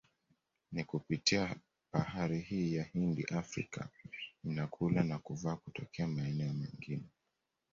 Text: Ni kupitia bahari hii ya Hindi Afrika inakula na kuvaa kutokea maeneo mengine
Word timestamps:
Ni 0.71 0.83
kupitia 0.83 1.55
bahari 1.93 2.39
hii 2.39 2.73
ya 2.75 2.83
Hindi 2.83 3.23
Afrika 3.23 3.87
inakula 4.43 5.03
na 5.03 5.19
kuvaa 5.19 5.55
kutokea 5.55 6.07
maeneo 6.07 6.53
mengine 6.53 7.09